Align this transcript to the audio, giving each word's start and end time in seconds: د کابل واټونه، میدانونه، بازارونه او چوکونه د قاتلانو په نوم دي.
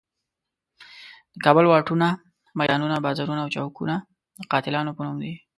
د 1.33 1.35
کابل 1.45 1.65
واټونه، 1.67 2.07
میدانونه، 2.59 2.95
بازارونه 3.05 3.41
او 3.43 3.51
چوکونه 3.55 3.95
د 4.39 4.43
قاتلانو 4.51 4.95
په 4.97 5.01
نوم 5.05 5.17
دي. 5.23 5.33